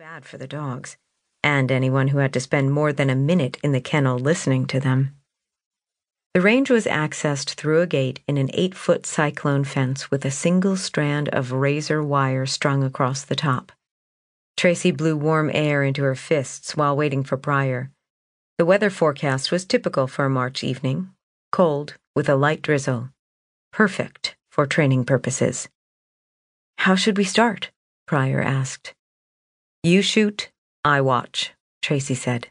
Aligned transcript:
bad 0.00 0.24
for 0.24 0.38
the 0.38 0.48
dogs, 0.48 0.96
and 1.44 1.70
anyone 1.70 2.08
who 2.08 2.16
had 2.16 2.32
to 2.32 2.40
spend 2.40 2.72
more 2.72 2.90
than 2.90 3.10
a 3.10 3.14
minute 3.14 3.58
in 3.62 3.72
the 3.72 3.82
kennel 3.82 4.18
listening 4.18 4.64
to 4.64 4.80
them. 4.80 5.14
The 6.32 6.40
range 6.40 6.70
was 6.70 6.86
accessed 6.86 7.50
through 7.50 7.82
a 7.82 7.86
gate 7.86 8.20
in 8.26 8.38
an 8.38 8.48
eight 8.54 8.74
foot 8.74 9.04
cyclone 9.04 9.62
fence 9.62 10.10
with 10.10 10.24
a 10.24 10.30
single 10.30 10.78
strand 10.78 11.28
of 11.28 11.52
razor 11.52 12.02
wire 12.02 12.46
strung 12.46 12.82
across 12.82 13.26
the 13.26 13.36
top. 13.36 13.72
Tracy 14.56 14.90
blew 14.90 15.18
warm 15.18 15.50
air 15.52 15.82
into 15.82 16.02
her 16.02 16.14
fists 16.14 16.74
while 16.74 16.96
waiting 16.96 17.22
for 17.22 17.36
Pryor. 17.36 17.90
The 18.56 18.64
weather 18.64 18.88
forecast 18.88 19.52
was 19.52 19.66
typical 19.66 20.06
for 20.06 20.24
a 20.24 20.30
March 20.30 20.64
evening 20.64 21.10
cold, 21.52 21.96
with 22.16 22.26
a 22.30 22.36
light 22.36 22.62
drizzle. 22.62 23.10
Perfect 23.70 24.34
for 24.50 24.64
training 24.64 25.04
purposes. 25.04 25.68
How 26.78 26.94
should 26.94 27.18
we 27.18 27.24
start? 27.24 27.70
Pryor 28.06 28.40
asked. 28.40 28.94
You 29.82 30.02
shoot, 30.02 30.50
I 30.84 31.00
watch, 31.00 31.52
Tracy 31.80 32.14
said. 32.14 32.48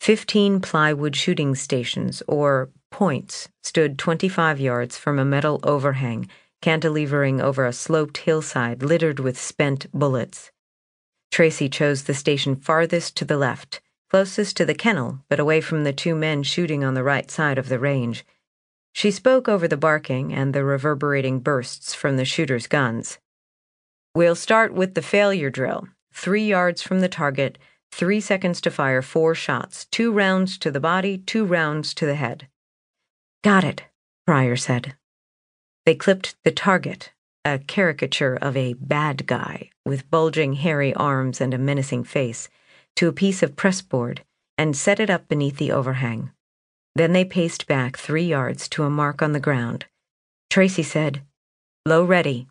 Fifteen 0.00 0.60
plywood 0.60 1.16
shooting 1.16 1.54
stations, 1.56 2.22
or 2.28 2.70
points, 2.92 3.48
stood 3.62 3.98
25 3.98 4.60
yards 4.60 4.96
from 4.96 5.18
a 5.18 5.24
metal 5.24 5.58
overhang 5.64 6.28
cantilevering 6.64 7.42
over 7.42 7.66
a 7.66 7.72
sloped 7.74 8.18
hillside 8.18 8.82
littered 8.82 9.18
with 9.18 9.38
spent 9.38 9.86
bullets. 9.92 10.50
Tracy 11.30 11.68
chose 11.68 12.04
the 12.04 12.14
station 12.14 12.56
farthest 12.56 13.16
to 13.16 13.24
the 13.26 13.36
left, 13.36 13.82
closest 14.08 14.56
to 14.56 14.64
the 14.64 14.74
kennel, 14.74 15.18
but 15.28 15.40
away 15.40 15.60
from 15.60 15.84
the 15.84 15.92
two 15.92 16.14
men 16.14 16.42
shooting 16.42 16.82
on 16.82 16.94
the 16.94 17.02
right 17.02 17.30
side 17.30 17.58
of 17.58 17.68
the 17.68 17.78
range. 17.78 18.24
She 18.92 19.10
spoke 19.10 19.48
over 19.48 19.68
the 19.68 19.76
barking 19.76 20.32
and 20.32 20.54
the 20.54 20.64
reverberating 20.64 21.40
bursts 21.40 21.92
from 21.92 22.16
the 22.16 22.24
shooters' 22.24 22.66
guns. 22.66 23.18
We'll 24.14 24.36
start 24.36 24.72
with 24.72 24.94
the 24.94 25.02
failure 25.02 25.50
drill. 25.50 25.88
Three 26.14 26.46
yards 26.46 26.80
from 26.80 27.00
the 27.00 27.08
target, 27.08 27.58
three 27.92 28.20
seconds 28.20 28.60
to 28.62 28.70
fire 28.70 29.02
four 29.02 29.34
shots, 29.34 29.84
two 29.86 30.12
rounds 30.12 30.56
to 30.58 30.70
the 30.70 30.80
body, 30.80 31.18
two 31.18 31.44
rounds 31.44 31.92
to 31.94 32.06
the 32.06 32.14
head. 32.14 32.48
Got 33.42 33.64
it, 33.64 33.82
Pryor 34.26 34.56
said. 34.56 34.94
They 35.84 35.94
clipped 35.94 36.36
the 36.44 36.50
target, 36.50 37.12
a 37.44 37.58
caricature 37.58 38.36
of 38.36 38.56
a 38.56 38.74
bad 38.74 39.26
guy 39.26 39.70
with 39.84 40.10
bulging 40.10 40.54
hairy 40.54 40.94
arms 40.94 41.40
and 41.40 41.52
a 41.52 41.58
menacing 41.58 42.04
face, 42.04 42.48
to 42.96 43.08
a 43.08 43.12
piece 43.12 43.42
of 43.42 43.56
pressboard 43.56 44.24
and 44.56 44.76
set 44.76 45.00
it 45.00 45.10
up 45.10 45.28
beneath 45.28 45.58
the 45.58 45.72
overhang. 45.72 46.30
Then 46.94 47.12
they 47.12 47.24
paced 47.24 47.66
back 47.66 47.96
three 47.96 48.24
yards 48.24 48.68
to 48.70 48.84
a 48.84 48.90
mark 48.90 49.20
on 49.20 49.32
the 49.32 49.40
ground. 49.40 49.86
Tracy 50.48 50.84
said, 50.84 51.22
Low 51.84 52.04
ready. 52.04 52.46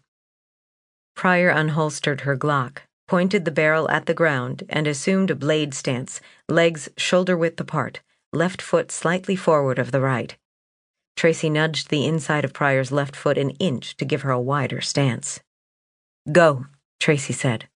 Pryor 1.15 1.49
unholstered 1.49 2.21
her 2.21 2.35
Glock, 2.35 2.79
pointed 3.07 3.45
the 3.45 3.51
barrel 3.51 3.89
at 3.89 4.05
the 4.05 4.13
ground, 4.13 4.63
and 4.69 4.87
assumed 4.87 5.29
a 5.29 5.35
blade 5.35 5.73
stance, 5.73 6.21
legs 6.49 6.89
shoulder 6.97 7.37
width 7.37 7.59
apart, 7.59 8.01
left 8.31 8.61
foot 8.61 8.91
slightly 8.91 9.35
forward 9.35 9.79
of 9.79 9.91
the 9.91 10.01
right. 10.01 10.37
Tracy 11.15 11.49
nudged 11.49 11.89
the 11.89 12.05
inside 12.05 12.43
of 12.43 12.53
Pryor's 12.53 12.91
left 12.91 13.15
foot 13.15 13.37
an 13.37 13.51
inch 13.51 13.95
to 13.97 14.05
give 14.05 14.23
her 14.23 14.31
a 14.31 14.39
wider 14.39 14.81
stance. 14.81 15.41
Go, 16.31 16.65
Tracy 16.99 17.33
said. 17.33 17.67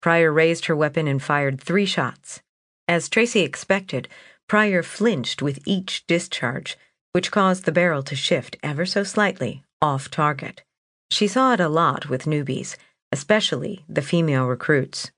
Pryor 0.00 0.32
raised 0.32 0.66
her 0.66 0.76
weapon 0.76 1.08
and 1.08 1.22
fired 1.22 1.60
three 1.60 1.86
shots. 1.86 2.42
As 2.86 3.08
Tracy 3.08 3.40
expected, 3.40 4.08
Pryor 4.48 4.82
flinched 4.82 5.42
with 5.42 5.60
each 5.66 6.06
discharge, 6.06 6.76
which 7.12 7.30
caused 7.30 7.64
the 7.64 7.72
barrel 7.72 8.02
to 8.02 8.16
shift 8.16 8.56
ever 8.62 8.84
so 8.84 9.02
slightly 9.02 9.62
off 9.80 10.10
target. 10.10 10.62
She 11.10 11.26
saw 11.26 11.52
it 11.54 11.60
a 11.60 11.68
lot 11.68 12.08
with 12.08 12.24
newbies, 12.24 12.76
especially 13.12 13.84
the 13.88 14.02
female 14.02 14.46
recruits. 14.46 15.12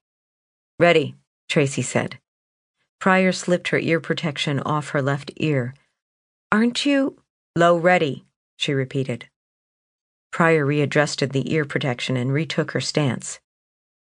Ready, 0.78 1.14
Tracy 1.48 1.83
said. 1.83 2.19
Pryor 3.00 3.33
slipped 3.33 3.69
her 3.69 3.78
ear 3.78 4.00
protection 4.00 4.61
off 4.61 4.91
her 4.91 5.00
left 5.00 5.31
ear. 5.37 5.75
Aren't 6.50 6.84
you? 6.84 7.19
Low 7.56 7.77
ready, 7.77 8.25
she 8.56 8.75
repeated. 8.75 9.28
Pryor 10.33 10.66
readjusted 10.66 11.31
the 11.31 11.53
ear 11.53 11.65
protection 11.65 12.16
and 12.16 12.33
retook 12.33 12.72
her 12.72 12.81
stance. 12.81 13.38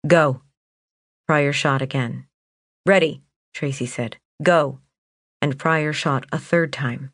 Go. 0.06 0.42
Pryor 1.26 1.52
shot 1.52 1.82
again. 1.82 2.26
Ready, 2.86 3.22
Tracy 3.52 3.86
said. 3.86 4.16
Go. 4.42 4.78
And 5.42 5.58
Pryor 5.58 5.92
shot 5.92 6.26
a 6.30 6.38
third 6.38 6.72
time. 6.72 7.10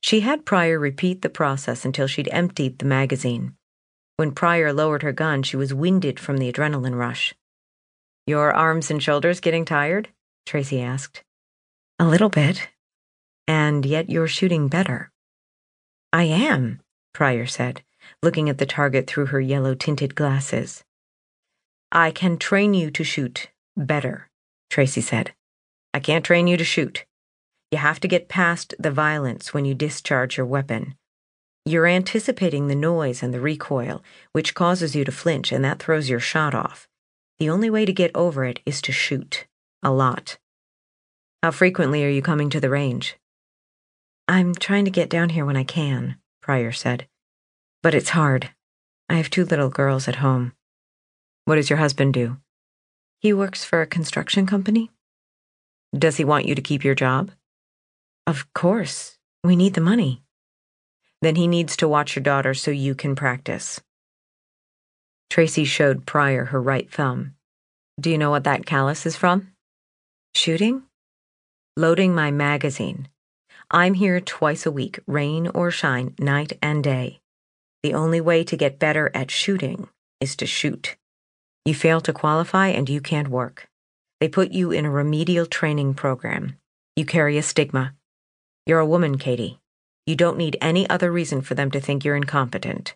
She 0.00 0.20
had 0.20 0.46
Pryor 0.46 0.78
repeat 0.78 1.22
the 1.22 1.28
process 1.28 1.84
until 1.84 2.06
she'd 2.06 2.28
emptied 2.30 2.78
the 2.78 2.84
magazine. 2.84 3.54
When 4.18 4.32
Pryor 4.32 4.72
lowered 4.72 5.04
her 5.04 5.12
gun, 5.12 5.44
she 5.44 5.56
was 5.56 5.72
winded 5.72 6.18
from 6.18 6.38
the 6.38 6.52
adrenaline 6.52 6.98
rush. 6.98 7.36
Your 8.26 8.52
arms 8.52 8.90
and 8.90 9.00
shoulders 9.00 9.38
getting 9.38 9.64
tired? 9.64 10.08
Tracy 10.44 10.82
asked. 10.82 11.22
A 12.00 12.04
little 12.04 12.28
bit. 12.28 12.68
And 13.46 13.86
yet 13.86 14.10
you're 14.10 14.26
shooting 14.26 14.66
better. 14.66 15.12
I 16.12 16.24
am, 16.24 16.80
Pryor 17.14 17.46
said, 17.46 17.84
looking 18.20 18.48
at 18.48 18.58
the 18.58 18.66
target 18.66 19.06
through 19.06 19.26
her 19.26 19.40
yellow 19.40 19.76
tinted 19.76 20.16
glasses. 20.16 20.82
I 21.92 22.10
can 22.10 22.38
train 22.38 22.74
you 22.74 22.90
to 22.90 23.04
shoot 23.04 23.50
better, 23.76 24.28
Tracy 24.68 25.00
said. 25.00 25.32
I 25.94 26.00
can't 26.00 26.24
train 26.24 26.48
you 26.48 26.56
to 26.56 26.64
shoot. 26.64 27.04
You 27.70 27.78
have 27.78 28.00
to 28.00 28.08
get 28.08 28.28
past 28.28 28.74
the 28.80 28.90
violence 28.90 29.54
when 29.54 29.64
you 29.64 29.76
discharge 29.76 30.36
your 30.36 30.46
weapon. 30.46 30.96
You're 31.68 31.86
anticipating 31.86 32.68
the 32.68 32.74
noise 32.74 33.22
and 33.22 33.34
the 33.34 33.42
recoil, 33.42 34.02
which 34.32 34.54
causes 34.54 34.96
you 34.96 35.04
to 35.04 35.12
flinch, 35.12 35.52
and 35.52 35.62
that 35.66 35.78
throws 35.78 36.08
your 36.08 36.18
shot 36.18 36.54
off. 36.54 36.88
The 37.38 37.50
only 37.50 37.68
way 37.68 37.84
to 37.84 37.92
get 37.92 38.10
over 38.14 38.46
it 38.46 38.60
is 38.64 38.80
to 38.80 38.90
shoot. 38.90 39.46
A 39.82 39.90
lot. 39.90 40.38
How 41.42 41.50
frequently 41.50 42.02
are 42.06 42.08
you 42.08 42.22
coming 42.22 42.48
to 42.48 42.58
the 42.58 42.70
range? 42.70 43.18
I'm 44.26 44.54
trying 44.54 44.86
to 44.86 44.90
get 44.90 45.10
down 45.10 45.28
here 45.28 45.44
when 45.44 45.58
I 45.58 45.62
can, 45.62 46.16
Pryor 46.40 46.72
said. 46.72 47.06
But 47.82 47.94
it's 47.94 48.16
hard. 48.16 48.48
I 49.10 49.16
have 49.16 49.28
two 49.28 49.44
little 49.44 49.68
girls 49.68 50.08
at 50.08 50.16
home. 50.16 50.54
What 51.44 51.56
does 51.56 51.68
your 51.68 51.80
husband 51.80 52.14
do? 52.14 52.38
He 53.20 53.34
works 53.34 53.62
for 53.62 53.82
a 53.82 53.86
construction 53.86 54.46
company. 54.46 54.90
Does 55.94 56.16
he 56.16 56.24
want 56.24 56.46
you 56.46 56.54
to 56.54 56.62
keep 56.62 56.82
your 56.82 56.94
job? 56.94 57.30
Of 58.26 58.54
course. 58.54 59.18
We 59.44 59.54
need 59.54 59.74
the 59.74 59.82
money. 59.82 60.22
Then 61.22 61.36
he 61.36 61.46
needs 61.46 61.76
to 61.78 61.88
watch 61.88 62.14
your 62.14 62.22
daughter 62.22 62.54
so 62.54 62.70
you 62.70 62.94
can 62.94 63.16
practice. 63.16 63.80
Tracy 65.30 65.64
showed 65.64 66.06
Pryor 66.06 66.46
her 66.46 66.60
right 66.60 66.90
thumb. 66.90 67.34
Do 68.00 68.10
you 68.10 68.18
know 68.18 68.30
what 68.30 68.44
that 68.44 68.66
callus 68.66 69.04
is 69.06 69.16
from? 69.16 69.48
Shooting? 70.34 70.82
Loading 71.76 72.14
my 72.14 72.30
magazine. 72.30 73.08
I'm 73.70 73.94
here 73.94 74.20
twice 74.20 74.64
a 74.64 74.70
week, 74.70 74.98
rain 75.06 75.48
or 75.48 75.70
shine, 75.70 76.14
night 76.18 76.56
and 76.62 76.82
day. 76.82 77.20
The 77.82 77.94
only 77.94 78.20
way 78.20 78.44
to 78.44 78.56
get 78.56 78.78
better 78.78 79.10
at 79.14 79.30
shooting 79.30 79.88
is 80.20 80.34
to 80.36 80.46
shoot. 80.46 80.96
You 81.64 81.74
fail 81.74 82.00
to 82.00 82.12
qualify 82.12 82.68
and 82.68 82.88
you 82.88 83.00
can't 83.00 83.28
work. 83.28 83.68
They 84.20 84.28
put 84.28 84.52
you 84.52 84.70
in 84.70 84.84
a 84.84 84.90
remedial 84.90 85.46
training 85.46 85.94
program. 85.94 86.56
You 86.96 87.04
carry 87.04 87.36
a 87.36 87.42
stigma. 87.42 87.94
You're 88.66 88.80
a 88.80 88.86
woman, 88.86 89.18
Katie. 89.18 89.58
You 90.08 90.16
don't 90.16 90.38
need 90.38 90.56
any 90.62 90.88
other 90.88 91.12
reason 91.12 91.42
for 91.42 91.54
them 91.54 91.70
to 91.70 91.80
think 91.80 92.02
you're 92.02 92.16
incompetent. 92.16 92.94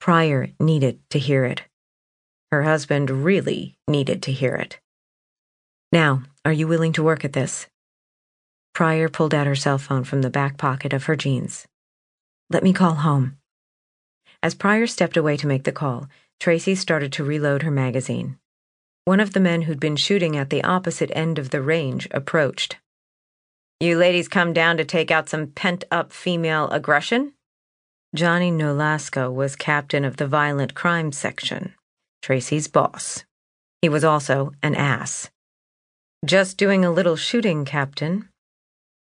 Pryor 0.00 0.48
needed 0.58 1.00
to 1.10 1.18
hear 1.18 1.44
it. 1.44 1.64
Her 2.50 2.62
husband 2.62 3.10
really 3.10 3.76
needed 3.86 4.22
to 4.22 4.32
hear 4.32 4.54
it. 4.54 4.80
Now, 5.92 6.22
are 6.46 6.52
you 6.52 6.66
willing 6.66 6.94
to 6.94 7.02
work 7.02 7.26
at 7.26 7.34
this? 7.34 7.66
Pryor 8.72 9.10
pulled 9.10 9.34
out 9.34 9.46
her 9.46 9.54
cell 9.54 9.76
phone 9.76 10.02
from 10.02 10.22
the 10.22 10.30
back 10.30 10.56
pocket 10.56 10.94
of 10.94 11.04
her 11.04 11.14
jeans. 11.14 11.66
Let 12.48 12.62
me 12.62 12.72
call 12.72 12.94
home. 12.94 13.36
As 14.42 14.54
Pryor 14.54 14.86
stepped 14.86 15.18
away 15.18 15.36
to 15.36 15.46
make 15.46 15.64
the 15.64 15.72
call, 15.72 16.08
Tracy 16.40 16.74
started 16.74 17.12
to 17.12 17.22
reload 17.22 17.64
her 17.64 17.70
magazine. 17.70 18.38
One 19.04 19.20
of 19.20 19.34
the 19.34 19.40
men 19.40 19.60
who'd 19.60 19.78
been 19.78 19.96
shooting 19.96 20.38
at 20.38 20.48
the 20.48 20.64
opposite 20.64 21.10
end 21.12 21.38
of 21.38 21.50
the 21.50 21.60
range 21.60 22.08
approached. 22.12 22.78
You 23.80 23.96
ladies 23.96 24.26
come 24.26 24.52
down 24.52 24.76
to 24.78 24.84
take 24.84 25.12
out 25.12 25.28
some 25.28 25.46
pent 25.46 25.84
up 25.92 26.12
female 26.12 26.68
aggression? 26.70 27.34
Johnny 28.12 28.50
Nolasco 28.50 29.32
was 29.32 29.54
captain 29.54 30.04
of 30.04 30.16
the 30.16 30.26
violent 30.26 30.74
crime 30.74 31.12
section, 31.12 31.74
Tracy's 32.20 32.66
boss. 32.66 33.24
He 33.80 33.88
was 33.88 34.02
also 34.02 34.50
an 34.64 34.74
ass. 34.74 35.30
Just 36.26 36.56
doing 36.56 36.84
a 36.84 36.90
little 36.90 37.14
shooting, 37.14 37.64
Captain. 37.64 38.28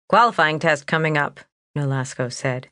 Qualifying 0.09 0.59
test 0.59 0.87
coming 0.87 1.19
up, 1.19 1.41
Nolasco 1.77 2.33
said. 2.33 2.69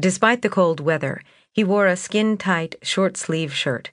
Despite 0.00 0.40
the 0.40 0.48
cold 0.48 0.80
weather, 0.80 1.20
he 1.52 1.62
wore 1.62 1.86
a 1.86 1.96
skin 1.96 2.38
tight, 2.38 2.76
short 2.80 3.18
sleeve 3.18 3.52
shirt, 3.52 3.90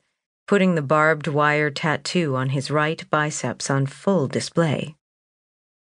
putting 0.48 0.75
the 0.75 0.81
barbed 0.81 1.28
wire 1.28 1.69
tattoo 1.69 2.38
on 2.38 2.50
his 2.50 2.72
right 2.72 3.04
biceps 3.10 3.69
on 3.69 3.86
full 3.86 4.30
display. 4.30 4.96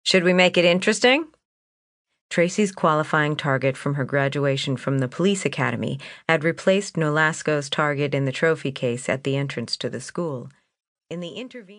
Should 0.03 0.23
we 0.23 0.33
make 0.33 0.55
it 0.55 0.65
interesting? 0.65 1.25
Tracy's 2.29 2.71
qualifying 2.71 3.35
target 3.35 3.75
from 3.75 3.95
her 3.95 4.05
graduation 4.05 4.77
from 4.77 4.99
the 4.99 5.07
police 5.07 5.45
academy 5.45 5.99
had 6.27 6.43
replaced 6.43 6.95
Nolasco's 6.95 7.69
target 7.69 8.13
in 8.13 8.25
the 8.25 8.31
trophy 8.31 8.71
case 8.71 9.09
at 9.09 9.23
the 9.23 9.35
entrance 9.35 9.75
to 9.77 9.89
the 9.89 9.99
school. 9.99 10.49
In 11.09 11.21
the 11.21 11.29
intervening 11.29 11.77